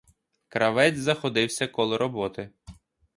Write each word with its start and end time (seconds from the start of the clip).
Кравець 0.47 0.97
заходився 0.97 1.67
коло 1.67 1.97
роботи. 1.97 2.49